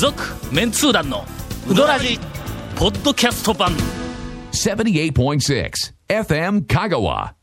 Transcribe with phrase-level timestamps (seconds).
[0.00, 0.14] 続
[0.50, 1.26] メンツー団の
[1.68, 2.18] ウドラジ
[2.74, 3.70] ポッドキャスト版。
[4.50, 5.70] 78.6
[6.08, 7.34] FM Kagawa.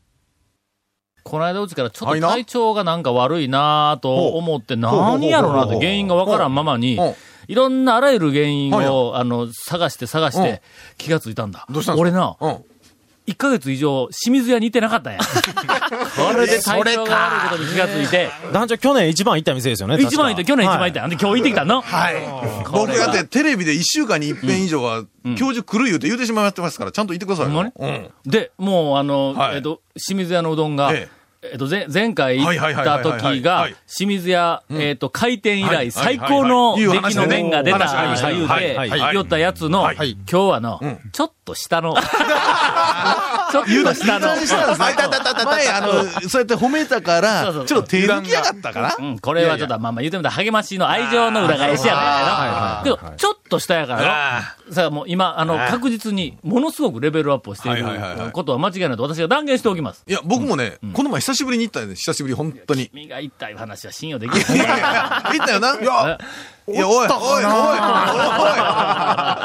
[1.22, 6.98] この間うちからちょっと体調がなんか悪いなと思って何やろうなって原因がわからんままに
[7.46, 7.54] い。
[7.54, 10.42] ろんなあらゆる原因はいをあの探して探しうん。
[10.42, 10.60] て
[10.96, 11.64] 気がついたんだ。
[11.96, 12.64] 俺なうん。
[13.28, 15.20] 1ヶ月以上清水屋に行ってなかったんや。
[16.16, 18.30] これで体調が悪いことに気がついて。
[18.52, 19.96] 団長、去年一番行った店ですよね。
[20.00, 21.06] 一番行って去年一番行った。
[21.06, 21.82] んで今日行ってきたの？
[21.82, 22.14] はい。
[22.72, 25.02] 僕だってテレビで一週間に一遍以上は、
[25.36, 27.46] 教授来る言うて言うてしまってますから、ちゃんと言ってください。
[27.46, 27.52] よ。
[27.52, 28.10] ほんまうん。
[28.24, 29.56] で、もう、あの、はい。
[29.56, 31.18] えっと、清水屋のうどんが、ええ。
[31.54, 35.90] っと、前、前回行った時が清水屋、えっと、開店以はい。
[35.90, 37.78] 来最高のはい出来の麺が出た、
[38.30, 38.76] 言うはい。
[38.76, 38.90] はい。
[38.90, 39.14] て、はい。
[39.14, 39.96] 言ったやつの、はい。
[39.96, 40.80] 今日はの、
[41.12, 44.28] ちょっと下の、ちょっと下の、
[44.76, 48.96] 前、前、あの、そうやって褒めたから、ちょっと手抜きやがったから。
[48.98, 54.74] うん、これはちょっと、まあまあ言うてみたら励ましの愛情の裏返しやからけど、ちょっと下やからの。
[54.74, 57.84] さあもう今、あの、確実に、ものすごくレベルアップをしている
[58.32, 60.04] ことは間違いないと私が断言しておきます。
[60.06, 61.94] いや、僕もね、この前久しぶりに行ったよね。
[61.94, 62.88] 久しぶり、本当に。
[62.88, 64.42] 君が言ったいう話は信用できない。
[65.38, 65.74] 行ったよな。
[65.80, 66.18] いや、
[66.72, 67.48] いや、おい、おい、おい、おい、お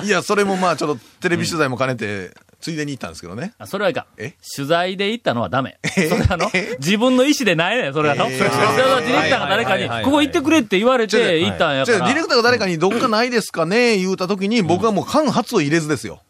[0.03, 0.07] い。
[0.07, 3.53] いや、それもまあ、ちょっとテレビ取材も兼ねて、ついでに行ったんですけどね。
[3.57, 4.07] あそれはいか。
[4.55, 5.79] 取材で行ったのはダメ。
[5.83, 6.49] それあの、
[6.79, 8.23] 自分の意思でないねんそれはの。
[8.25, 11.97] それはディレクターが誰かにここ行ってくれって言われて行ったんやから。
[11.97, 16.21] じゃあディレクターが誰かにどっかないですかね、言うたときに、僕はもう間髪を入れずですよ。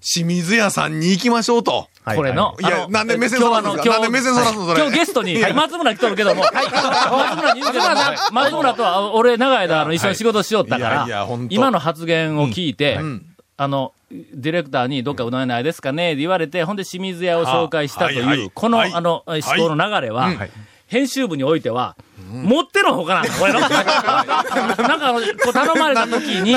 [0.00, 1.88] 清水屋さんに行きましょうと。
[2.04, 2.64] これの、い。
[2.64, 7.94] やなんで目線そらす目線そらすのそれ今日ゲストに、松村来とるけども、松村に言うけども、
[8.32, 13.22] 松村とは、俺、長い間、あの、一緒に仕事しよったから今の発言を聞いてん、
[13.56, 16.12] あの、ディレクターにどっかうどん屋ないですかね？
[16.12, 18.92] って言われて、ほんで清水屋を紹介したとはいう、この、はい。
[18.92, 20.38] あの、思考の流れはうん、
[20.86, 21.96] 編集部においては、
[22.30, 23.60] 持ってのほかなんだ、これの。
[23.68, 26.56] なんかあの、こう頼まれた時に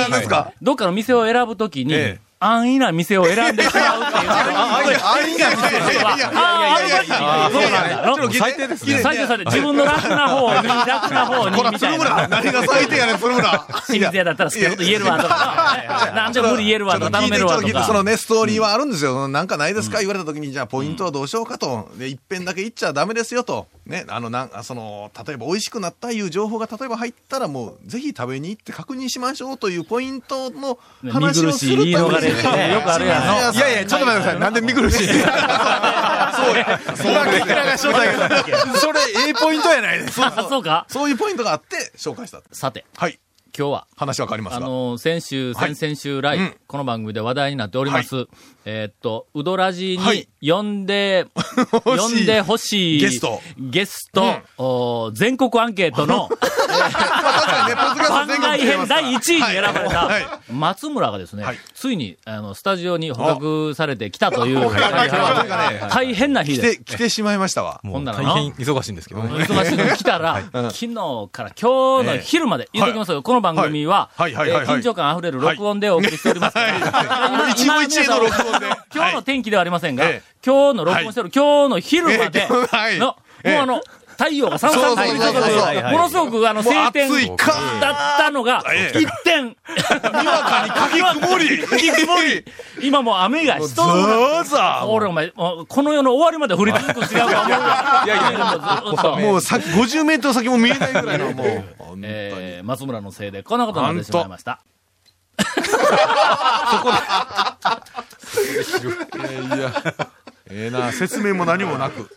[0.62, 4.32] どっかの店を選ぶときにええ、安易な店を選んでしまうっていう。
[4.32, 8.40] 安易な店ああ、あそうなんだ。
[8.40, 9.00] 最低ですね。
[9.02, 9.46] 最低最低。
[9.46, 11.56] 自分の楽な方に、楽な方に。
[11.56, 12.28] ほら、鶴村。
[12.28, 13.06] 何が最低や。
[13.08, 13.68] ねん、鶴村。
[13.88, 16.12] 清水屋だったら好きなこと言えるわとか。
[16.16, 17.84] なんで無理言えるわとか、頼めるわとか。
[17.86, 19.28] そのね、ストーリーはあるんですよ。
[19.28, 21.90] なんかないですか言われたときに、じゃあポイントはどうしようかと。
[22.00, 23.68] 一遍だけ言っちゃダメですよと。
[23.86, 30.80] ね、あの、なん、その、例えば美味しくなったいう情報が例えば入ったらもう、ぜひ食べに行って確認しましょうというポイントの
[31.12, 31.86] 話をする。
[32.36, 32.74] ね。
[32.74, 33.28] よくあるやん。
[33.28, 33.54] の。
[33.54, 34.40] いやいや、ちょっと待ってください。
[34.40, 36.80] なんで見苦しいそうや。
[36.96, 37.78] そうや。
[37.78, 37.88] そ
[38.92, 40.22] れ、ええポイントやないです。
[40.24, 40.86] あそうか。
[40.90, 42.42] そういうポイントがあって、紹介した。
[42.52, 43.20] さて、はい。
[43.58, 44.66] 今日は、話わかりますが。
[44.66, 45.76] あの、先週、はい。
[45.76, 46.56] 先々週来、うん。
[46.68, 48.28] この番組で話題になっております、
[48.66, 50.28] えーっと、うどらじはい。
[50.42, 51.26] に呼んで、
[51.86, 53.42] 呼んでほしいゲスト。
[53.58, 56.28] ゲスト、お全国アンケートの
[56.78, 61.58] 確かにね、ポッドキャスト番全国外編第1位に選ばれた松村がですね、はい。
[61.74, 64.60] ついに、あの、スタジオに捕獲されてきたという、
[65.90, 66.76] 大変な日です。
[66.76, 67.82] 来て、来てしまいましたわ。
[67.84, 68.34] ほんならな。
[68.34, 69.30] 大変忙しいんですけどね。
[69.44, 70.96] 忙しいの来たら、昨日
[71.32, 74.34] から今日の昼まで、言うときますよ、この番組は、はい。
[74.34, 74.50] はい。
[74.50, 74.58] はい。
[74.58, 74.66] はい。
[74.66, 76.54] えー緊張感あふれる録音でお送りしております。
[76.54, 78.68] から、今一期一会の録音で。
[78.94, 82.48] 今日の天気ではありませんが、ええ今日の録音してる、今日の昼まで
[83.00, 83.82] の、ええもうあの、
[84.18, 87.10] 太陽がさんさんと降り注ぐ、ものすごくあの、晴天
[87.80, 91.60] だったのが、ええ一点、にかき曇り。
[91.64, 92.46] かき曇り、
[92.82, 94.02] 今もう雨がしとる。
[94.02, 98.04] ザーザ俺お前、この世の終わりまで降り続く違うか思うわ。
[98.06, 99.30] いやいや。
[99.32, 101.76] もうさ、50メートル先も見えないぐらいの、もう。
[102.04, 104.62] えー、松村のせいでこんなことになってしまいました。
[109.56, 109.72] いや、
[110.50, 112.10] ええな、説明も何もなく。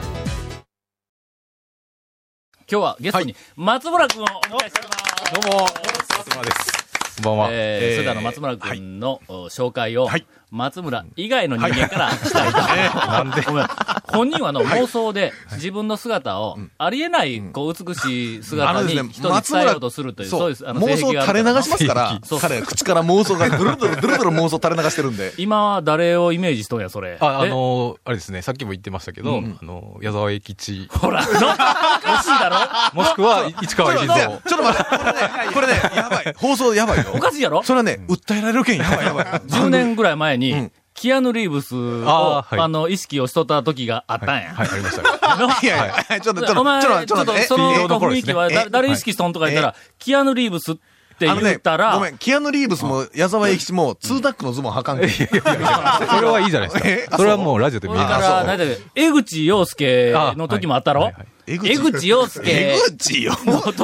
[2.67, 5.43] 今日はゲストに松村君をお迎えしております。
[5.43, 5.67] どうも、
[6.17, 6.82] 松村です。
[7.17, 7.49] こんばんは。
[7.51, 12.59] えー、それではあの松村君の、お紹介を、はい松村以外の人間からしたいと。
[12.59, 13.41] なんで？
[13.41, 13.67] ごめん。
[14.13, 25.33] 本人はあの妄想で自分の姿を、ありえない、こう、美しいあ姿に人に伝えようとするという、そういう、あの、妄想垂れ流しますからそう、彼は口から妄想がドゥルドゥル、ドゥルドゥル妄想垂れ流してるんで。
[25.39, 27.17] 今は誰をイメージしとんや、それ。
[27.19, 31.49] あ、あえのー、あれですね、さっきも言ってましたけど、あの、矢沢永吉、ほら、の、惜しい
[32.39, 32.51] だ
[32.93, 33.01] ろ？
[33.01, 34.27] もしくは市川海老蔵。
[34.27, 36.35] ちょっと待って、これね、やばい。
[36.37, 37.02] 放送やばいよ。
[37.15, 37.63] おかしいやろ？
[37.63, 38.79] それはね、訴えられるけん。
[38.79, 39.25] やばいやばい。
[39.25, 40.73] 10 年ぐらい前に、ん。
[40.95, 42.65] キアヌ・リーブスを、あーはい。
[42.65, 44.53] あの、意識をしとった時があったんや。
[44.55, 45.37] はい、ありました。
[45.37, 50.75] の いやいや、ちょっと、ちょっと、お前、ちょっと、ちょっと、えその雰囲気は、誰意識しとんとか言ったら、キアヌ・リーブスっ
[51.19, 55.11] て言ったら、ごめん、キアヌ・リーブスも矢沢永吉も、ツータックのズボン履かんけん。
[55.11, 55.19] そ
[56.21, 57.17] れはいいじゃないですえか。
[57.17, 58.23] それはもうラジオで見えます。
[58.29, 61.03] ら、なんだっけ江口洋介の時もあったろ？
[61.03, 63.33] あはいはい江江口洋介江口よ。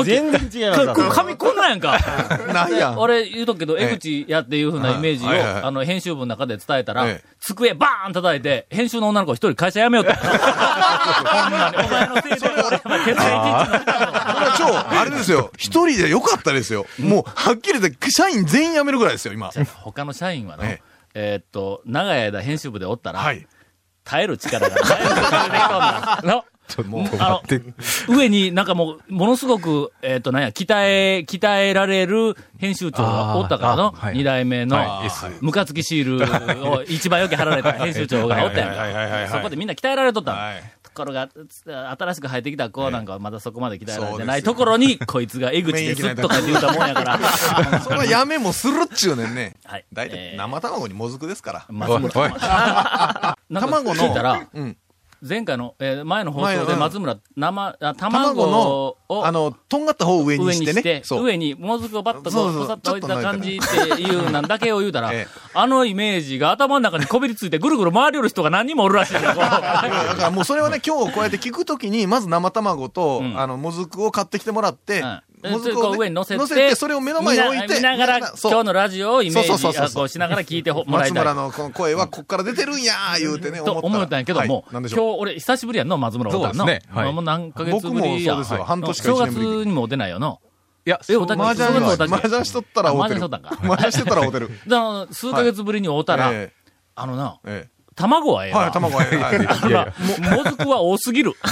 [0.04, 1.98] 全然違いますこ髪こんなんやんか。
[2.52, 2.98] なんやん。
[2.98, 10.12] 俺言うとくけど、ええ江口やっていうふうなイメージを、あの、編集部の中で伝えたら、ええ机バーン叩いて、編集の女の子一人会社辞めようと。
[10.12, 15.50] ほんまに、お前のせいで俺、お前、徹夜一日になったのこれは超、あれですよ。
[15.56, 16.86] 一人でよかったですよ。
[16.98, 19.50] もう、はっきり言って、社員全員辞めるぐらいですよ、今。
[19.82, 20.80] 他の社員はの、え
[21.14, 23.46] えーっと、長い間編集部でおったら、はい。
[24.04, 26.24] 耐える力がない。
[26.68, 28.12] 耐える力ができと待って。
[28.12, 34.76] 上になんかもう、ものすごく、えっ、と、なんや、鍛え、鍛えられる編集長がおったからの、二代目の、
[35.40, 39.32] ムカつきシールを 一番よく貼られた編集長がおったやんか。
[39.32, 40.38] そこでみんな鍛えられとったの。
[40.38, 40.62] はい
[40.98, 47.18] ところが、つ新しく入ってきた子なんかはまだそこまで鍛えられてないところに、こいつが江口ですとかって言うたもんやから。
[47.80, 49.54] それはやめもするっちゅうねんね。
[49.64, 51.66] はい大体え、ー生卵にもずくですから。
[51.68, 52.10] 卵の
[53.94, 54.76] 聞いたら、うん。
[55.20, 60.72] 前回の、えー前の放送で松村、生、あ卵卵のを、、あの、とんがった方を上に上してね。
[60.72, 61.14] にして。
[61.16, 73.38] 上にもずくをバッとこう、そうそうポサッと置いた感じっていうなんだけを言うたら ええ、あのイメージが頭の中にこびりついてぐるぐる回りよる人が何人もおるらしいん だからもうそれはね、今日こうやって聞くときに、まず生卵と、うん。
[73.38, 81.34] あの、もずくを買ってきてもらって、うんもずくを、こうね、上に乗せて、それを目の前に置いて、見ながら、今日のラジオをイメージそうそうそうそうあこうしながら聞いてほもらいたい松村。
[81.34, 84.98] のこの声はこっから出てるんやー言うてね、と思ったんやけども、今日。
[84.98, 86.64] 俺久しぶりやんの、松村おったんの。
[86.66, 88.34] ねはいもう何ヶ月ぶりや。
[88.34, 90.40] 僕もそうですよはい半年か正一年ぶり月にも出ないよの。
[90.86, 93.16] いや、えおたけ麻雀は、そういうことだけ麻雀しとったら会うてる。
[93.16, 94.50] 麻雀しとったんか麻雀してたら会うてる。
[95.12, 96.52] 数ヶ月ぶりに会うたら、え
[96.94, 99.10] あのな、ええ卵はええはい、卵は、 はい。
[99.14, 99.86] あのな、
[100.30, 101.32] も、もずくは多すぎる。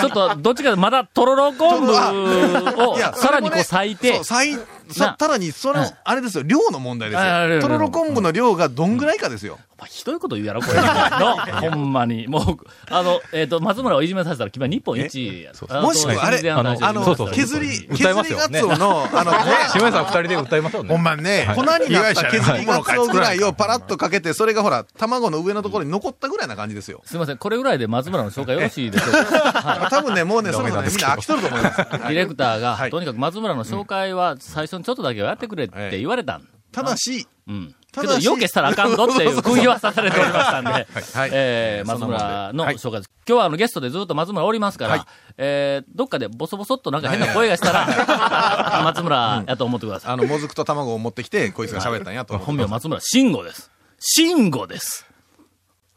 [0.00, 4.58] ちょっと、どっちか、まだ、とろろ昆布を さらにこう裂いてそう、、裂い、
[4.92, 7.60] ささらに、そのうん、あれですよ、量の問題ですよ。
[7.60, 9.58] とろろ昆布の量がどんぐらいかですよ。
[9.78, 10.74] お前ひどいこと言うやろ、これ。
[10.80, 12.26] の、ほんまに。
[12.28, 12.44] もう、
[12.90, 15.48] あの、えっと、松村をいじめさせたら、君は日本一
[15.82, 19.32] もしくはあれ全然大丈夫あのそうそう削り、削り歌いますよガツオの、あの、
[19.72, 20.88] 島根さん二人で歌いましょうね。
[20.88, 27.02] ほんまにね、粉になった削りガツオぐらいをパラッとかけて、それがほら、卵の上のところに残ったぐらいな感じですよ。
[27.04, 29.88] すみません、これぐらいで松村の紹介よろしいでしょうか？
[29.92, 31.76] 多分ね、もうね、そろそみんな飽きとると思います。
[31.76, 36.48] ディレクターが、はいとにかく松村の紹介は最初にちょっとだけはやってくれって言われたん。
[36.76, 37.74] ただし、うん。
[37.90, 40.86] けど、ただしよけしたらあかんぞっていう 釘は刺されておりましたんで、はい
[41.32, 43.10] えー、松村の紹介です。
[43.26, 45.02] 今日はあのゲストでずっと松村おりますから、はい。
[45.38, 50.12] えー、どっかでボソボソっとなんか変な声がしたら、 松村やと思ってください。
[50.12, 53.70] あの、もずくと卵を持ってきて、こいつが喋ったんやと思って本名松村慎吾です。
[53.98, 55.06] 慎吾です。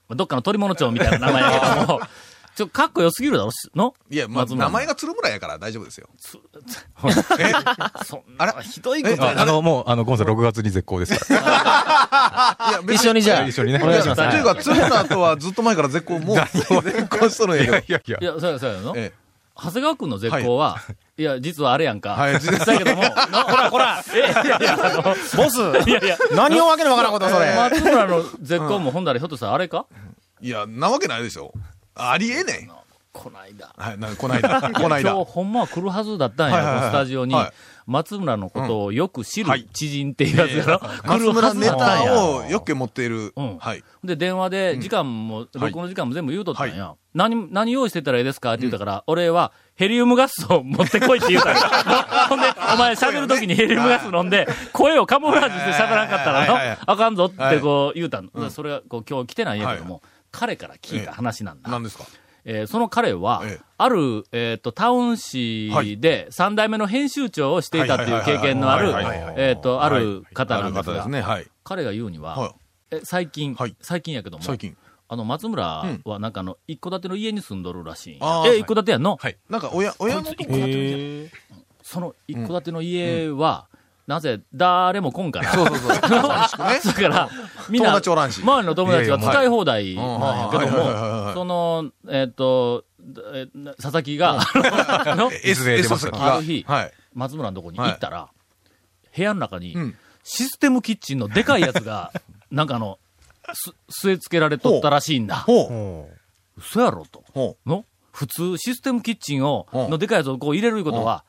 [0.10, 2.02] どっかの取り物帳みたいな名前やけども、
[2.60, 3.94] ちょ、かっこよすぎるだろ、の？
[4.10, 6.10] いや、まあ、名前が鶴村やから大丈夫ですよ。
[8.06, 12.72] そんあらなひどいことああの、もう、あの、ゴンさん6月に絶好ですから。
[12.72, 14.30] いや、別一緒にじゃあ、一緒にねお願いします。
[14.30, 16.36] というか、鶴村とはずっと前から絶好、もう、
[16.84, 17.78] 絶好しとるんやけど。
[17.78, 18.26] いやいやい。
[18.26, 18.94] や、そうや、そうやの？
[18.98, 19.14] え
[19.56, 20.82] 長谷川くんの絶好は、
[21.18, 22.10] い、や、実はあれやんか。
[22.12, 23.10] はい実はだけども、の
[23.44, 25.16] ほら、ほら、え、いやいや、あの、ボ
[25.50, 27.56] スいやいや、何をわけのわからんことそれ。
[27.56, 29.86] 松村の絶好もほんだらひょっとしたらあれか？
[29.94, 30.10] え
[30.42, 31.54] いや、なわけないでしょ。
[32.00, 32.70] ありえね
[33.12, 33.74] こないだ。
[33.78, 33.82] え。
[33.82, 34.62] はい、な、 こないだ。
[34.62, 35.12] こないだ。
[35.12, 37.52] 今日ほんまは来るはずだったんや、はいはいはいスタジオにはい。
[37.88, 40.80] 松村のことをよく知るはい知人っていうやつやろ。
[40.80, 42.14] 来松るはず村ネだったんや。
[42.14, 43.34] タをよく持っている。
[43.36, 43.84] うんはい。
[44.04, 46.94] で、電話で時間も、録音の時間も全部言うとったんや。
[47.16, 51.62] 何、何用意してたらええですかって言ったから、俺はヘリウムガスを持ってこいって言うたんや。
[52.30, 58.50] ほんで、お前喋る時にヘリウムガス飲んで、声をカモフラージュして喋らんかったらはいはいはいの、あかんぞってこう言うたの。
[58.52, 61.70] それはこう今日来てないんやけども、彼から聞いた話なんだ。
[61.70, 62.06] 何ですか？
[62.46, 63.64] えーその彼は、ええ。
[63.78, 71.22] ある、えっ、と、タウン誌で三代目の編集長をしていたっていう経験のあるはいはいはいはい、えっと、ある方なんですがね。
[71.22, 71.48] はい。
[71.64, 72.52] 彼が言うには、はい。
[72.92, 73.76] え最近、はい。
[73.82, 74.76] 最近やけども、最近。
[75.10, 78.20] あの、松村はなんかあの、一戸建ての家に住んどるらしいんや。
[78.20, 79.18] え、あーはい一戸建てやんの、
[79.50, 80.54] なんか、親、親のとこ
[81.84, 83.68] その一戸建ての家は、
[84.10, 85.54] なぜ、誰も来んから。
[85.54, 85.96] そうそうそう。
[85.96, 87.10] 寂しくね。
[87.10, 87.30] だから、
[87.70, 92.86] みんな、友達おらんし周りの友達は使い放題なんやけども、いその、えっと、
[93.36, 93.46] え
[93.80, 96.34] 佐々木が、あの S、出 S ます先が。
[96.34, 96.94] ある日はい。
[97.14, 98.30] 松村のとこに行ったら、
[99.16, 102.12] 部屋の中にうん、システムキッチンのでかいやつが、
[102.50, 102.98] なんかあの、
[103.54, 105.36] す、据え付けられとったらしいんだ。
[105.36, 106.08] ほ
[106.58, 106.60] う。
[106.60, 107.24] 嘘やろと。
[107.36, 107.86] ほの？
[108.12, 111.24] 普通、システムキッチンを、うんのでかいやつをこう入れるいうことは、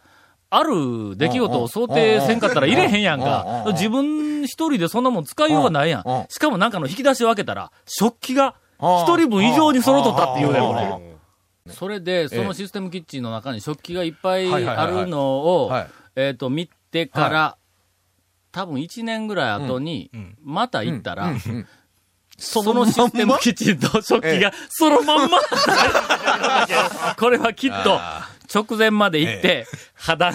[0.50, 3.64] ある出来事を想定せんかったら入れへんやんか。
[3.66, 3.72] うん。
[3.72, 6.26] 自分一人でそんなもん使いようがないやうんん。
[6.28, 8.88] しかもなんかの引き出しを開けたら、食器がうん。
[9.02, 10.76] 一人分以上に揃っとったっていうね、こうん。
[10.76, 11.74] れ。
[11.74, 17.56] それで、そのシステムキッチンの中に食器がいっぱいあるのをはい、えっと、見てから、
[18.50, 20.10] 多分1年ぐらい後に、
[20.42, 21.32] また行ったら、
[22.38, 25.38] そのシステムキッチンと食器がそのまんま。
[27.18, 28.00] これはきっと
[28.52, 30.32] 直前まで行って、肌あ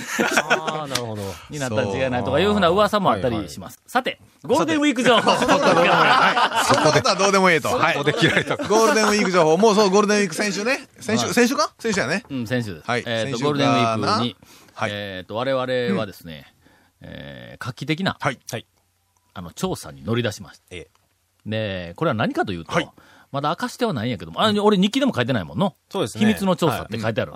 [0.84, 1.22] あ、なるほど。
[1.50, 3.82] になったん違いないとかいうふうな噂もあったりします。
[3.86, 5.32] さて、ゴールデンウィーク情報。
[5.32, 7.68] そんなことはどうでもいいと。
[7.68, 7.96] はい。
[7.96, 9.58] ゴールデンウィーク情報。
[9.58, 10.88] もうそう、ゴールデンウィーク先週ね。
[11.00, 11.74] 先週、先週か？
[11.78, 12.24] 先週やね。
[12.30, 12.88] うん、先週です。
[12.90, 14.36] はいえっ、と、ゴールデンウィークかに、
[14.74, 16.54] はいえっ、と、我々はですね、
[17.02, 18.40] えー画期的な、はい。
[19.34, 20.64] あの、調査に乗り出しました。
[20.72, 20.88] え
[21.46, 22.90] で、これは何かというと、はい
[23.32, 25.76] まだ明かしてはないんやけども、あ俺日記でも書いてないもんの。
[25.90, 26.24] そうですね。
[26.24, 27.34] 秘密の調査って書いてある。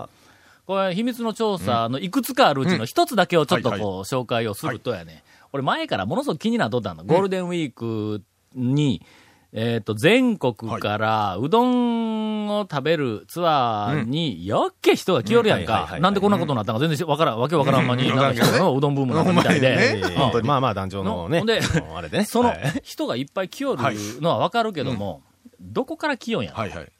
[0.69, 3.85] これ、秘密の調査のいくつかあるうちの一つだけをちょっとこう、はい。
[4.01, 7.03] 紹介をするとやね、俺前からものすごく気になっとったの。
[7.03, 8.21] ゴールデンウィーク
[8.53, 9.03] に、
[9.51, 15.97] えっ、と、全国からうどんを食べるツアーに、よっけ人が来よるやんか。
[15.99, 18.15] なんでこんなことになったのか全然わからん、わけわからんまに、うん。
[18.15, 20.03] なんかうどんブームなのみたいで。
[20.43, 21.41] まあまあ、団長のね。
[21.95, 22.25] あれでね。
[22.25, 22.59] そのはい。
[22.83, 23.81] 人がいっぱい来よる
[24.21, 25.23] のはわかるけども、
[25.59, 26.91] どこから来よんや、はいはい。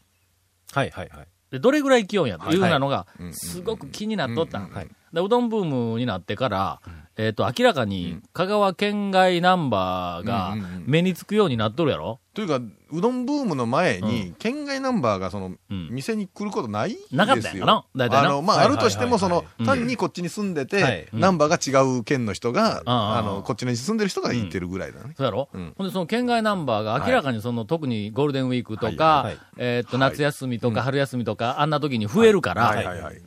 [0.73, 1.27] はいはいはい。
[1.51, 4.59] で、どれぐらい来よんやというふうなのがすごく気になっとった。
[4.59, 4.87] はい。
[5.13, 6.81] で、うどんブームになってから、
[7.17, 10.83] えっ、と、明らかに香川県外ナンバーがうんうんうん。
[10.87, 12.19] 目につくようになっとるやろ？
[12.33, 12.61] というか、
[12.91, 15.89] うどんブームの前に、県外ナンバーがその、うん。
[15.91, 17.17] 店に来ることないんですよ。
[17.17, 17.85] なかったんやな？
[17.93, 18.29] 大体な。
[18.29, 20.69] あの、まあ、はいあるとしても、そのい、単にこっちに住んではい。
[20.69, 25.13] て、ナンバーが違う県の人が、あの、こっちに住んでる人がいてるぐらいだね。
[25.17, 25.73] そうやろ、うん。
[25.77, 33.21] ほんで、その県外ナンバーが明らかにその、特にゴールデンウィークとか、えっ、と、夏休みとか春休みとか、あんな時に増えるから、はいはいはい。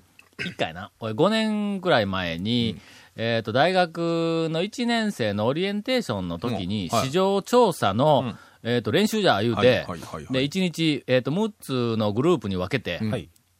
[0.47, 2.81] 一回な、俺5年くらい前に、
[3.17, 6.97] えっ、と、大学の1年生のオリエンテーションの時に、うん。
[6.97, 7.09] はい。
[7.09, 10.27] 市場調査の、えっ、と、練習じゃ言うて、はいはいはいはい。
[10.33, 13.01] で、1日、えっ、と、6つのグループに分けて。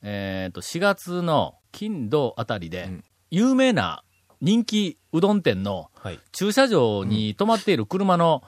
[0.03, 3.05] えっ、と、4月の金土あたりで、ん。
[3.31, 4.03] 有名な
[4.41, 6.19] 人気うどん店のはい。
[6.33, 8.43] 駐車場に止まっている車の、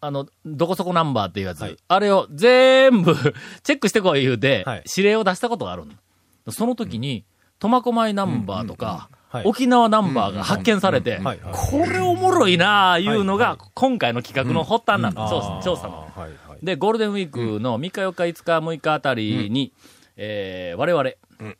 [0.00, 1.76] あの、どこそこナンバーっていうやつ、はい。
[1.88, 3.14] あれを全部
[3.64, 4.84] チェックしてこい言うて、はい。
[4.96, 5.92] 指令を出したことがあるの。
[6.52, 7.24] その時に、
[7.62, 9.44] 苫小牧ナンバーとか、はい。
[9.46, 11.38] 沖縄ナンバーが発見されて、はいはい。
[11.52, 15.28] これおもろいなあいうのが、今回の企画の発端なんだ、
[15.62, 16.10] 調査の。
[16.16, 16.64] はいはい。
[16.64, 19.72] で、ゴールデンウィークの3日、4日、5日、6日あたりに、
[20.16, 21.56] えー我々、うん。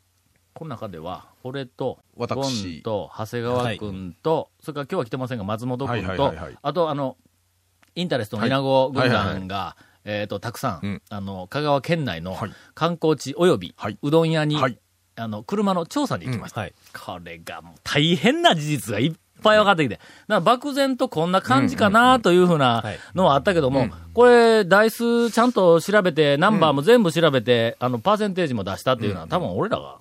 [0.53, 7.15] この中では、俺と、ゴ私ンと、長谷川君と、それから今日は来てませんが、松本君とはいはいはいはい、あと、あの、
[7.95, 9.35] インタレストの稲子軍はいはいはい。
[9.35, 11.01] 団が、えっと、たくさん、うん。
[11.09, 12.51] あの、香川県内のはい。
[12.75, 14.77] 観光地及びはい、うどん屋に、はい
[15.15, 16.61] あの、車の調査に行きました。
[16.61, 16.73] はい。
[16.93, 19.95] これがもう大変な事実がいっぱい分かってきて。
[19.95, 22.99] だから漠然とこんな感じかなというふうなはい。
[23.13, 29.97] のはあったけども、これ、台数ちゃんと調べて、ナンバーも全部調べて、あの、パーセンテージも出したっていうのは、多分俺らが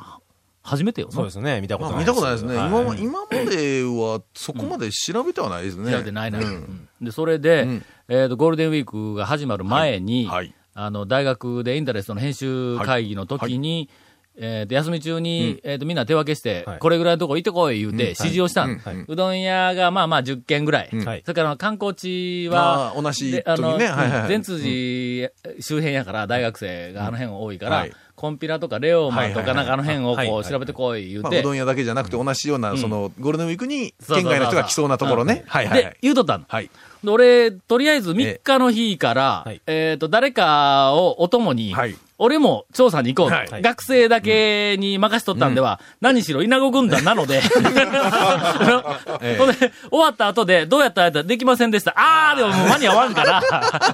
[0.63, 1.13] 初めてよな。
[1.13, 1.61] そうですね。
[1.61, 2.57] 見たこまあとない見たことないですね。
[2.57, 2.69] はい。
[2.69, 5.91] 今ま今までは、そこまで調べてはないですね。
[5.93, 6.45] 調べてないな、うん。
[6.47, 6.89] うん。
[7.05, 7.85] で、それで、うん。
[8.09, 10.55] えっ、と、ゴールデンウィークが始まる前に、はい。
[10.75, 13.91] あの、大学でインタレストの編集会議の時に、
[14.39, 16.79] えっ、と、休み中に、えっ、と、みんな手分けして、はい。
[16.79, 20.89] これぐらいのとこ行ってこい言うて、指示をしたん、うどん屋がまあまあ10軒ぐらい。
[21.05, 21.23] はい。
[21.25, 23.87] それから観光地あは、あ、同じで時にね。
[23.87, 24.29] はいはいはい。
[24.29, 27.93] 善通寺周辺やから、大学生があの辺多いから、はい。
[28.15, 31.29] コンピラとかレオマとかなんかあの辺をこう調べてこい言うて。
[31.29, 35.45] まあ、うど、ん屋だけじゃなくて、同じような、その、ゴールデンウィークに、県外の人が来そうなところね。
[35.73, 36.03] でい、。
[36.03, 36.45] 言うとったの。
[36.49, 36.71] はい。
[37.03, 39.61] で俺、とりあえず3日の日から、はい。
[39.67, 43.63] えっ、と、誰かをお供に、はい俺も調査に行こうと、はい。
[43.63, 47.43] 学生だけに任しとったんでは、何しろ稲子軍団なので、
[49.21, 49.39] ええ。
[49.39, 51.95] ほんで、終わった後で、どうやったらやったらできませんでした？
[51.97, 53.43] あー、でももう間に合わんから、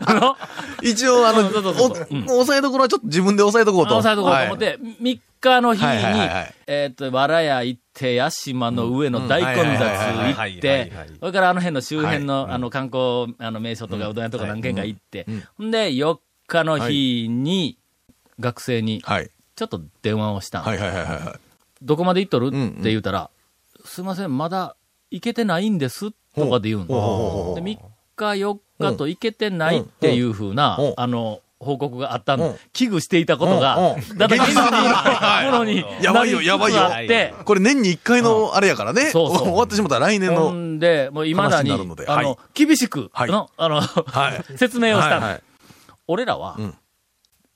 [0.06, 0.36] あの、
[0.82, 3.96] 一応、あの、押さえどころはちょっと自分で押さえとこうと。
[3.96, 6.28] 押さえとこうと思って、3日の日に、はいはいはい。
[6.28, 9.68] はいえっ、と、わら屋行って、屋島の上の大混雑うん。
[9.68, 12.52] はいはいはい行っはいはいてはい、それからあの辺の周辺の、はい。
[12.52, 17.77] あの、観光、あの、名所とかうどん屋とか何軒か行って、ほんで、4日の日に、
[18.40, 19.30] 学生に、はい。
[19.56, 20.64] ちょっと電話をした。
[21.82, 23.30] どこまで行っとる、んうんって言うたら、
[23.84, 24.76] すいません、まだ
[25.10, 27.80] 行けてないんですとかで言うんで、3日
[28.16, 32.40] 4日と行けてないっていうふうなあの、報告があったうん。
[32.40, 32.58] の。
[32.72, 36.88] 危惧していたことがだって現実に、ものに、やばいよやばいよ。
[37.44, 39.10] これ年に1回のあれやからね。
[39.10, 39.48] そうそう。
[39.48, 40.52] 終わってしまったら来年ほの。
[40.52, 42.36] んで、もう未だに、あの、はい。
[42.54, 44.44] 厳しく、あの、はい。
[44.56, 45.40] 説明をした
[46.06, 46.76] 俺らは、ん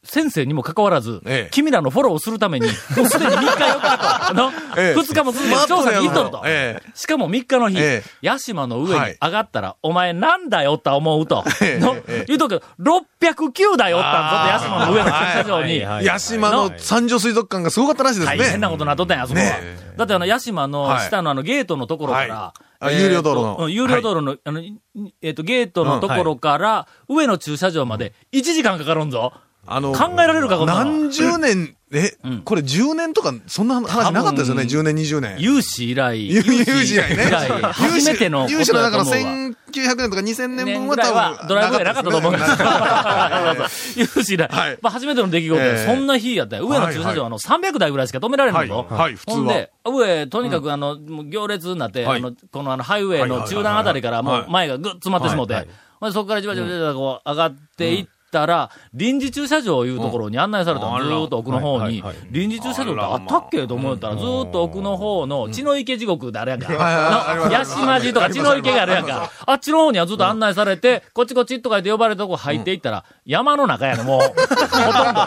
[0.05, 1.49] 先生にもかかわらず、ええ。
[1.53, 2.67] 君らのフォローをするために、
[2.97, 4.99] もうすでに3日4日と、の、ええ。
[4.99, 6.43] 2日も続けて調査に行っとると。
[6.45, 6.91] ええ。
[6.95, 8.11] しかも3日の日、ええ。
[8.21, 9.17] 屋島の上にはい。
[9.23, 11.45] 上がったら、お前なんだよって思うと。
[11.61, 11.79] ええ。
[11.79, 15.81] のええ言うとくけど、609台おったんぞって、屋島の上の駐車場に。
[15.85, 18.39] はい八島の三条水族館がすごかったらしいですね。
[18.39, 19.45] 大変なことになっとったんや、あそこは。
[19.45, 22.87] ねだってあの、屋島の下のあの、ゲートのところから、はい。
[22.87, 23.69] あ有料道路の。
[23.69, 24.81] 有料道路の、あの、い
[25.23, 29.33] えっ、と、ゲートのところから、上の駐車場まで1時間かかるんぞ。
[29.67, 30.91] あの、考えられるか、こんなの。
[30.91, 35.37] 何十年、えうん、これ10年とか、そんな話なかったですよね、10年、20年。
[35.39, 37.25] 有志以来、 有有志以来ね。
[37.73, 39.31] 初めての有志のだからだと思うわ。
[39.73, 41.49] 1900年とか2000年年分は多分。
[41.49, 42.33] ドライブウェイなかったと思う。
[42.33, 44.07] んですなかったですね。
[44.17, 44.49] 有志以来。
[44.51, 44.79] はい。
[44.83, 45.61] まあ、初めての出来事。
[45.61, 45.87] で、ええ。
[45.87, 46.67] そんな日やったよ。
[46.67, 48.87] 上の駐車場、あの、300台ぐらいしか止められへんぞ。
[48.91, 49.37] はいはい普通は。
[49.37, 52.19] ほんで、上、とにかくあの、行列になって、はい。
[52.19, 55.69] あの、このあの、ハイウェイの中段あたりからもう前がぐっ詰まってしもうて、
[56.11, 62.03] そこからじわじわじわじわこう上がっていったら、臨時駐車場いうところに案内されたの、うんずーっと奥の方に。
[62.31, 66.67] 臨時駐車場ってあったっけと思ったら、ずーっと奥の方の血の池地獄であれやんか。
[66.69, 69.31] 八島寺とか血の池があるやんか。
[69.47, 74.21] あっちの方にはずっと案内されて、こっちこっちとか言って呼ばれたとこ入っていったら、山の中やね、もう。
[74.33, 75.21] ほとんど。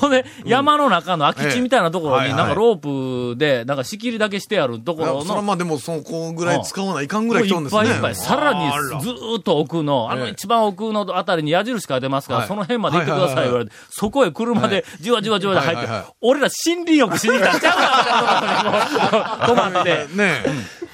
[0.00, 7.80] ほんで、山の中の空き地みたいなところに、ええなんかロープで、なんか仕切りだけしてあるところいやそれまあでも、そこぐらい使わないかんぐらい来とんいっですね。
[7.82, 8.70] ぱいいっぱい、さらに
[9.02, 10.30] ずーっと奥の、あのええ。
[10.32, 13.44] 一番奥のあたりに矢印書いてますから、はいその辺まで行ってください。
[13.44, 15.86] 言われて、そこへ車でじわじわじわで入って
[16.20, 20.06] 俺ら森林浴しに来たんちゃうかな、 止まって。
[20.14, 20.42] ね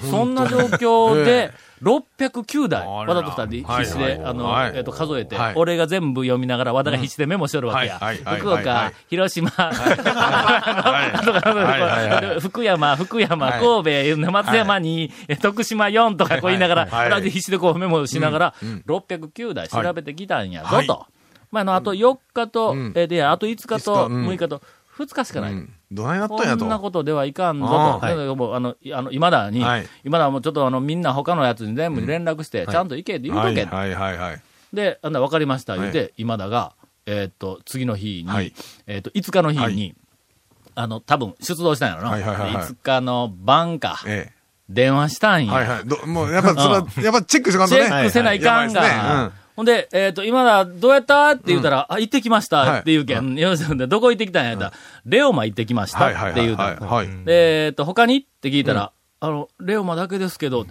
[0.09, 1.51] そんな状況でえ、
[1.83, 4.71] 609台、あら和田と二人必死で、あの、はい。
[4.75, 5.53] えっと、数えて、はい。
[5.55, 7.99] 俺が全部読みながら、和田が必死でメモしてるわけや。
[8.37, 9.49] 福岡広島、
[12.39, 13.59] 福山、福山、はい。
[13.59, 18.83] 神戸、松山に、え徳島4とかこう言いながら、必死でこうメモしながら、うんうん。
[18.87, 20.87] 609台調べてきたんやぞはい。
[20.87, 21.05] と。
[21.53, 24.61] まあ、あの、あと4日と、うんえで、あと5日と5日うん6日と、
[24.97, 25.53] 2日しかない。
[25.53, 27.79] うんどないなったんこやんなことではいかんぞと。
[27.79, 33.65] あだからもうあの、いあの、今だに、はい今だもうちょっとあの、みんな他のやつに全部に連絡して、ちゃんと行けって言うとけ。
[33.65, 34.41] はいはいはいはい。
[34.73, 36.73] で、あんな分かりました、言うはて、今田が、
[37.05, 38.53] えーっと、次の日に、はい
[38.87, 39.95] えーっと、5日の日に、はい
[40.73, 42.09] あの、多分出動したんやろな。
[42.09, 44.31] はいはいはいはい5日の晩か、え
[44.69, 45.45] 電話したんえ。
[45.45, 45.53] や。
[45.53, 45.87] はいはい。
[45.87, 47.85] どもう、やっぱ、それは、やっぱチェックしとかんとね。
[47.85, 48.81] チェックせないかんが。
[48.81, 51.31] はいはいほんで、えっ、と、今だ、どうやった？
[51.31, 52.79] って言ったら、あ、行ってきましたはい。
[52.79, 53.35] って言うけん。
[53.37, 54.63] よしでどこ行ってきたんやった？
[54.65, 54.73] ら、
[55.05, 56.63] レオマ行ってきましたはいはいって言うた。
[56.63, 56.89] はいはい。
[56.89, 57.25] はい。
[57.25, 58.17] で、えっと、他に？
[58.17, 60.65] って聞いたら、あの、レオマだけですけど、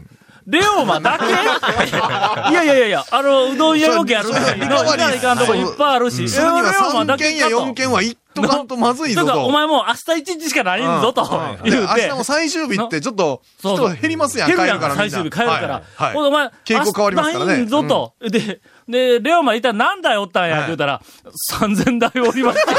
[0.47, 1.25] レオマだけ？
[1.27, 7.67] いやいやいやいや、あの、うどん屋よけあるし、それ行かないかんとこいっぱいあるし、それにはレオマだ3件やけかと。
[7.67, 9.45] 4件は行っとかんとまずいぞと。
[9.45, 11.95] お前もう明日一日しかないんぞとうん言うて。
[12.01, 13.91] で明日も最終日ってちょっと、そうそう。
[13.91, 15.11] 人減りますやん、減るやん帰るからみんな。
[15.11, 15.75] 最終日帰るから。
[15.75, 17.53] はいはいお前、傾向変わりますからね。
[17.53, 18.15] ないんぞと。
[18.29, 21.03] で、で、レオマいたら何台おったんやって言ったら、
[21.51, 22.73] 3000台おりまして。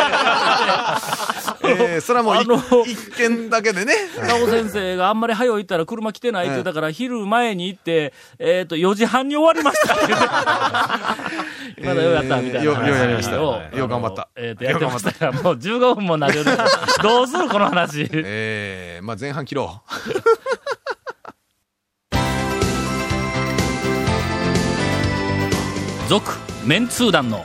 [1.65, 3.93] えーそれはもう一一件だけでね。
[4.27, 10.27] ラオ先生があんまり早い行ったら車来てないって言うたから、昼前に行って、えっ、と、4時半に終わりましたって言って。
[11.87, 16.43] まだようやったみたいなよようやりましたをよう頑張ったえっ、と、やってましたから、もう15分もなるよ。
[17.01, 18.09] どうするこの話。
[18.11, 20.82] えー、まあ前半切ろう。
[26.13, 26.31] 続、
[26.63, 27.43] メンツー団の、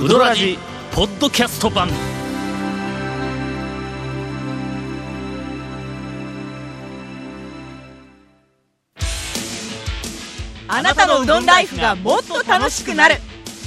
[0.00, 0.56] ウドラジ、
[0.92, 1.88] ポッドキャスト版。
[10.68, 13.16] あなたのうどんライフがもっと楽しくなる。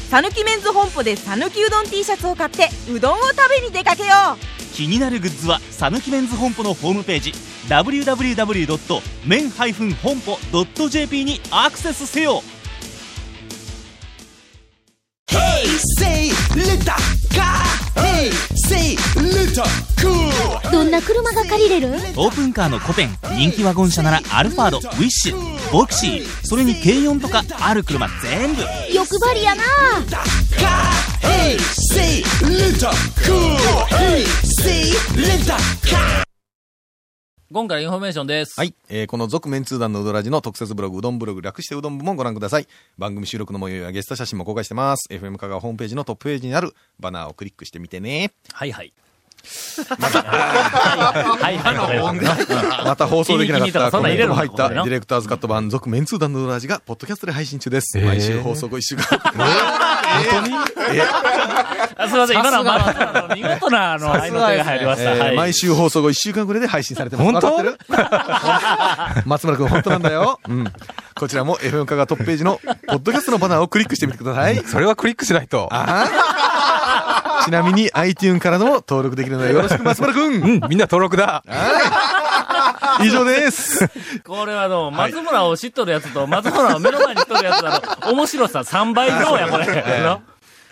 [0.09, 4.37] さぬきメンズ本舗でさぬきうどん T シャツを買ってうどんを食べに出かけよう。
[4.73, 7.33] 気になるグッズはさぬきメンズ本舗のホームページ
[7.67, 9.01] www.men-
[9.95, 10.39] 本舗
[10.87, 12.43] .jp にアクセスせよ
[20.71, 21.89] どんな車が借りれる？
[22.15, 28.61] オープンカーのコペン人気ワゴン車ならアルファードウィッシュボクシーそれに軽4とかある車全部。
[28.93, 29.63] 欲張りやな
[37.49, 38.59] 今回インフォメーションです。
[38.59, 38.73] はい。
[38.89, 42.67] えーこの続メンツー団のうどらじの特設ブログ、うどんブログ、略してうどん部もご覧ください。
[42.97, 45.07] 番組収録の模様やゲスト写真も公開してます。
[45.09, 48.33] FM 香川ホームページのトップページにあるバナーをクリックしてみてね。
[48.51, 48.91] はいはい。
[49.47, 51.99] はいはいはい。
[52.85, 57.97] また放送できなかったコメントも入ったディレクターズカット版続メンツー団のうどらじがポッドキャストで配信中です。
[57.99, 59.05] 毎週放送後1週間。
[61.99, 65.33] あすみません、今のはまあ、見事な、あの、愛の手が入りました。
[65.33, 67.31] 毎週放送後1週間ぐらいで配信されてます。
[67.31, 67.57] 本当？
[69.25, 70.39] 松村君本当なんだよ。
[70.47, 70.65] うん。
[71.15, 74.55] こちらも FM カがトップページのポッドキャストのバナーをクリックしてみてください。
[74.57, 75.67] それはクリックしないと。
[75.71, 76.05] あ
[77.47, 80.41] ちなみに iTune からのも登録できるのでよろしく松村君。
[80.41, 81.45] うん、みんな登録だ。
[83.01, 83.87] 以上です。
[84.25, 90.01] これはあの、松村を知っとるやつと、松村を目の前に知っとるやつだの、面白さ3倍以上や、これ。
[90.01, 90.21] の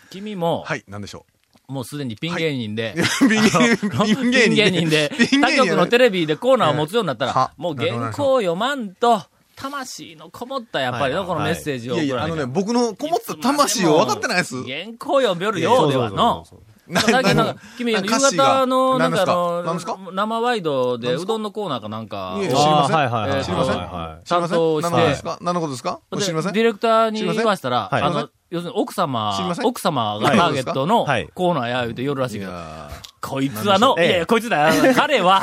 [0.09, 1.25] 君も、はい、なんでしょ
[1.69, 3.01] もうすでにピン芸人で、う。
[3.29, 3.89] ピン芸人。
[4.21, 5.11] ピン芸人で、
[5.41, 9.23] 他局のテレビでコーナーを持つようになったらは、もう原稿を読まんと、
[9.55, 14.63] 魂のこもったやっぱりのこのメッセージをいやいや、いあのね、僕のこもった魂を分かってないです。
[14.63, 16.45] 原稿読みよるようではの。
[16.87, 19.23] な最近なんか、君、夕方の、なんか？
[19.23, 22.95] あの、生ワイドでうどんのコーナーかなんか知りません？
[22.95, 23.75] はいはい知りません？
[24.39, 24.91] 担当して。
[24.91, 25.39] 何のですか？
[25.41, 25.99] 何のことですか？
[26.11, 26.53] で知りません？
[26.53, 31.27] ディレクターに言わしたら、はいあの、要するに奥様奥様がターゲットのはい。
[31.33, 32.89] コーナーや言うて夜らしいけど、や
[33.19, 35.41] こいつはの、いええやいや、こいつだよ、彼は、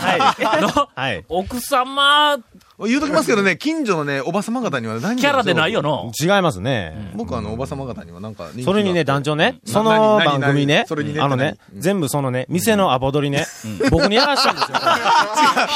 [0.60, 1.24] の、はい。
[1.28, 2.38] 奥様、
[2.86, 6.10] 言うときますけどね、近所のね、おばさま方には何キャラでないよの？
[6.20, 7.12] 違いますね。
[7.14, 10.76] 僕はあの、おばさま方にはなんかそれにね、団長ね、なその番組ね。
[10.78, 13.46] 何それにね、あのね、何全部そのね、店のアポ取りね、
[13.90, 14.78] 僕にやらしたんですよ。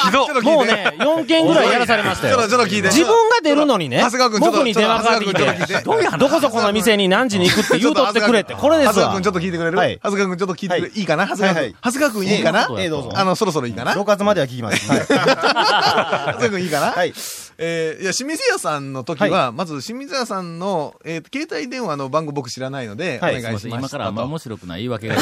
[0.05, 2.37] ひどいもうね、4件ぐらいやらされましたよ。
[2.37, 2.49] ちょっと、。
[2.49, 2.87] ちょっと聞いて。
[2.89, 4.03] 自分が出るのにね
[4.39, 5.81] 僕に電話かかってきてて、
[6.17, 9.31] どこそこの店に何時に行くって言うとってくれって、これですわ長谷川君ちょ。
[9.31, 9.77] っと聞いてくれる？
[9.77, 9.95] はい。
[10.03, 10.91] 長谷川君ちょっと聞いてくれはい。
[10.99, 11.27] いいかな？
[11.27, 11.55] 長谷川君。
[11.55, 11.75] はいはい。
[11.75, 12.67] 長谷川君いいかな？
[12.79, 13.93] ええどうぞあの、そろそろいいかな？
[13.93, 14.91] 長6月までは聞きます。
[14.91, 15.07] はい。
[15.07, 16.96] 谷川君いいかな？
[16.97, 17.13] はい。
[17.59, 23.77] えーいや、清水屋さんの時は、まず清水屋さんの、えーと携帯電話の番号僕知らないので、おはい願いします。
[23.79, 25.15] 今からあんま面白くない言い訳が。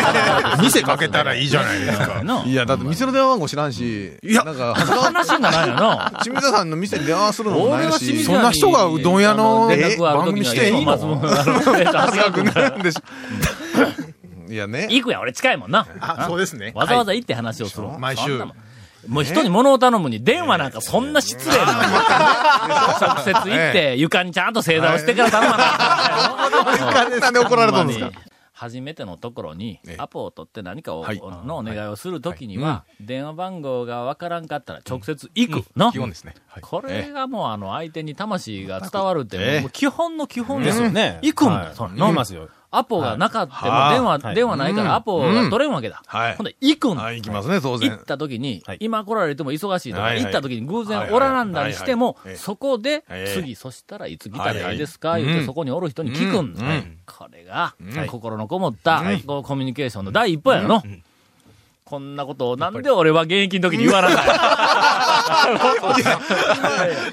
[0.62, 2.22] 店かけたらいいじゃないですか。
[2.24, 6.10] のいや、だって店の電話番号知らんし、いや、なんか、話にならんよの。
[6.22, 10.92] 清水屋さんの店に電話するのも俺ないし、が清水屋にそんな人がうどん屋の番組していいの？
[10.92, 11.60] 松本あの？
[11.60, 13.02] 長谷川君なんでしょ。
[14.50, 14.86] いやね。
[14.90, 15.86] 行くやん、俺近いもんな。
[16.00, 16.72] あ、そうですね。
[16.74, 17.88] わざわざ行って話をする。
[17.98, 18.42] 毎週
[19.06, 21.72] もう人に物を頼むに電話なんかそんな失礼なの。
[23.14, 25.64] 直接行って床にちゃんと正座をしてから頼まな
[27.16, 27.20] い。
[27.20, 28.10] なんで怒られたんですか？
[28.52, 35.92] 初めてのところにええアポを取って何かを、はいのお願いをするときには、電話番号がわからんかったら直接行くの。
[35.92, 36.34] 基本ですね。
[36.48, 36.62] はい。
[36.62, 40.86] これがもうあの相手に魂が伝わるって、基本の基本でですすよ。
[40.86, 41.20] よね。
[41.22, 42.48] 行くんだはいそんな行きますよ。
[42.70, 43.94] アポがなかったもはい。
[43.94, 44.34] 電話、はい。
[44.34, 46.02] 電話ないからアポが取れんわけだ。
[46.06, 46.36] はい。
[46.36, 46.96] ほんで、行くん。
[46.96, 47.02] だ。
[47.02, 47.90] はい、行きますね、当然。
[47.90, 48.76] 行った時に、はい。
[48.80, 50.24] 今来られても忙しいとか、はいはい。
[50.24, 54.18] 行った時に偶然はいおらなんだにしても、そこで、ええ次、そしたらい。
[54.18, 56.54] つ来たらいいですか、言ってそこにおる人に聞くん。
[56.54, 56.62] だ。
[56.62, 56.70] うん。
[56.70, 56.98] うん。
[57.06, 58.06] これが、はい。
[58.08, 60.82] 心のこもった、コミュニケーションの第一歩やの。
[61.84, 64.58] こんなことをなんで俺は現役の時に言わなかった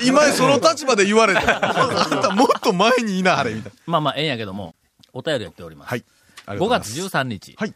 [0.03, 3.77] 今その立場で言われて、あ んたもっと前にいなはれ、みたいな。
[3.85, 4.75] まあまあ、ええんやけども、
[5.15, 5.89] お便りやっております。
[5.89, 6.03] はい。
[6.47, 7.55] 5月13日。
[7.57, 7.73] はい。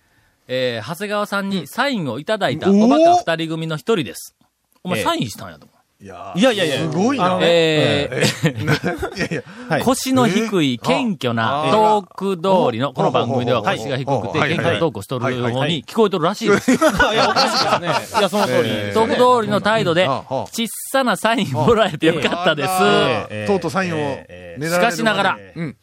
[0.48, 4.36] えー長谷川さんにサインをいただいたうんおバカ二人組の一人です。
[4.84, 5.06] お前ええ。
[5.06, 5.80] サインしたんやと思う。
[6.02, 7.40] いやいやいやすごいな。
[7.42, 9.80] えー。
[9.84, 14.50] 腰の低い謙虚なトーク通りの、この番組では腰が低くてはい。
[14.50, 15.54] 謙虚なトークをしとるはいはい。
[15.54, 16.72] 方に聞こえとるらしいです。
[16.72, 16.76] い。
[16.76, 18.20] や、おかしいですね。
[18.20, 18.22] い。
[18.22, 18.70] や、その通り。
[18.70, 23.48] えトーク通りの態度で、小さなサインもらえてよかったです。
[23.48, 24.18] とうとうサインを
[24.62, 25.38] しかしながら。
[25.56, 25.78] うん。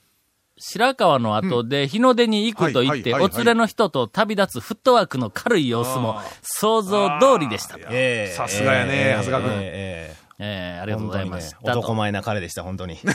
[0.58, 7.76] 白川の後で日の出に行くと言って、お連れの人と旅立つフットワークの軽い様子も想像通りでした。
[7.90, 8.34] ええ。
[8.34, 9.52] さすがやね長谷川君。
[9.62, 11.56] えええー、ありがとうございました。
[11.56, 12.98] 本当にね男前な彼でした、本当に。
[13.04, 13.12] ま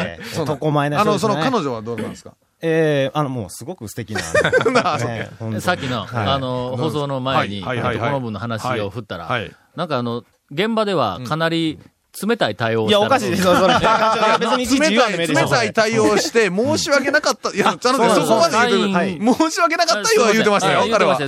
[0.00, 0.40] ええ。
[0.40, 1.42] 男前なあの、人ですね。
[1.42, 2.34] その彼女はどうなんですか？
[2.60, 4.20] ええあの、もうすごく素敵な。
[5.06, 6.26] ねさっきの、はい。
[6.26, 8.10] あの、放送の前に、はいはいはいはい。
[8.10, 9.52] この分の話を振ったら、はいはい。
[9.76, 11.78] なんかあの、現場ではかなり
[12.26, 13.74] 冷たい対応をいや、おかしいですよ、それ。
[14.40, 17.50] 別にいちいち冷たい、言わんでしょ冷たい対応をして、申し訳なかった。
[17.50, 19.18] いや、ちゃんとねそこまで言うてはい。
[19.18, 21.18] 申し訳なかったよ、言うてましたよ、彼は。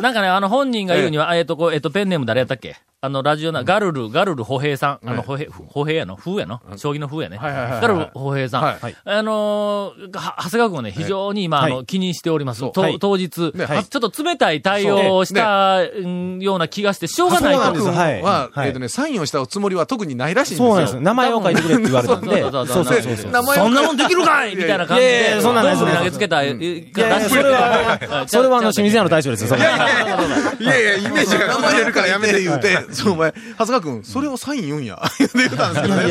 [0.00, 5.08] なんかね、あの、本人が言うには、あえっと、こう、えっと、ペンネーム誰やったっけあの、ラジオな、ガルル、ガルル歩兵さん。
[5.08, 6.16] あの、歩兵、歩兵やの？
[6.16, 6.60] 風やの？
[6.76, 7.38] 将棋の風やね。
[7.40, 8.62] ガルル歩兵さん。
[8.62, 8.96] はい。
[9.04, 12.64] あの長谷川君はね、非常に今、あの、気にしております。
[12.72, 17.60] 当日、ねちょっと冷たい対応をした、うんような気がして、しょうがないと。
[17.60, 17.80] そうなんで。
[17.82, 18.66] すはいは、はい。
[18.66, 20.68] えっとね、サインをしたつもりは特にないらしいんですよ。
[20.70, 21.00] そうなんです。
[21.00, 22.40] 名前を書いてくれって言われたんで。
[22.42, 23.12] そうそうそそう。
[23.12, 23.28] うそ
[23.68, 24.56] んなもんできるかい！
[24.56, 25.84] みたいな感じいやいで、やそんなんないです。
[25.84, 26.46] どんどん投げつけた、い。
[26.48, 30.56] いやいや、それは、それはあの、清水屋の大将ですよ、それは。
[30.58, 35.00] いやいや、イメージが生まれるからやめて言うて、 そう、お前、長谷川君、それをサイン言うんや。
[35.18, 36.06] 言って言ったんですけどね。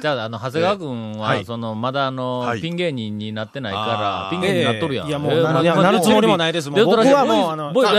[0.00, 1.44] じゃあ、あの、長谷川君は、はい。
[1.44, 2.60] その、まだあの、はい。
[2.60, 5.08] ピン芸人になってないからピン芸人になっとるやん。
[5.08, 6.70] いやもうえーなるつもりもないです。
[6.70, 7.98] 僕はもうあの僕はも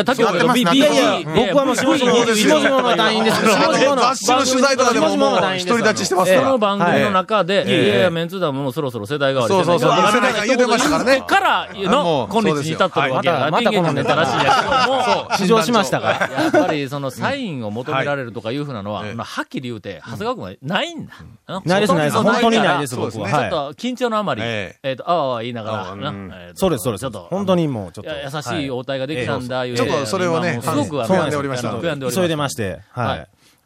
[2.90, 6.44] う団員です雑誌の取材とかでももう、独り 立ちしてますから。
[6.44, 9.92] その番組の中で、ええいやいや、メンツー団ももうそろそろ世代代わりそうそうそう。
[9.92, 11.24] 世代が言うてましたからね。
[11.26, 16.14] からもの、う今日に至っとるわけやピン芸人のネタらしいやけども、試乗しましたから。
[16.44, 21.14] やっぱりそのサインを求められるとかいうふうなのは、はいまあ、はっきり言うて、長谷川君はないんだ。
[21.48, 22.18] うんないですないです。
[22.18, 23.30] 本当にないです、僕は。
[23.30, 27.02] ちょっと緊張のあまり、ええっ、と、あわあわ言いながら、そうです、そうです。
[27.02, 28.12] ちょっと、本当にもうちょっと。
[28.12, 31.76] 優しい応対ができたんだ、いうちょっとそれをねすごく悔やんでおりました
[32.12, 32.82] 急いでまして。
[32.92, 33.20] ははい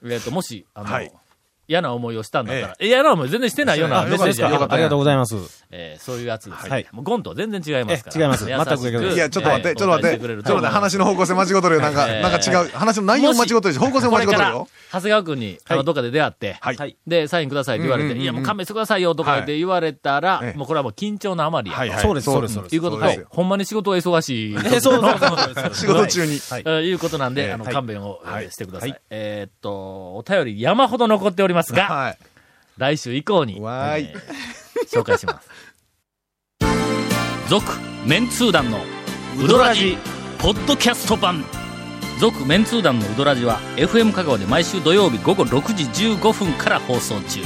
[0.05, 0.11] い。。
[0.11, 1.11] えっ、と、もし、あの、はい
[1.67, 5.35] 嫌な思いをしたんだったら、嫌な思い全然してないようなあメッセージやけどよかったありがとうございます。
[5.71, 6.69] えーそういうやつですね。
[6.69, 8.15] はいもうゴンとは全然違いますから。
[8.17, 11.81] え違います優全くいますいや、ちょっと待って、はいちょっと待って、ちょっと待って、話の方向性間違うとるよ。
[11.81, 12.69] なんか、えーなんか違う。
[12.71, 16.97] 話の内容間違うとるし、方向性も間違うとるよ。、長谷川君に、あの、どっかで出会って、はい。
[17.07, 21.77] で、サインくださいって言われて、いや、もう勘弁してくださいよとかって言われたら、ええもうこれはもう緊張のあまりや。
[21.77, 22.01] はいはい。
[22.01, 24.55] そうですそうですそうですいうことそうでほんまに仕事は忙しい。
[24.55, 25.73] え、そうそうそうそう。
[25.75, 26.33] 仕事中に。
[26.35, 28.89] えーいうことなんで、ええあの、はい勘弁を、してください。
[28.91, 32.17] はいえーっと、お便り山ほど残っておりますが、 はい。
[32.77, 34.19] 来週以降に、えー
[34.91, 35.49] 紹介します。
[37.49, 38.79] 続、メンツー団の
[39.39, 39.97] ウドラジ、
[40.37, 41.43] ポッドキャスト版。
[42.19, 47.41] 続、メンツー団のウドラジは、FM 香川で毎週土曜日午後6時15分から放送中。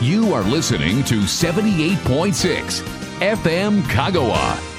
[0.00, 2.84] You are listening to 78.6
[3.20, 4.71] FM Kagawa.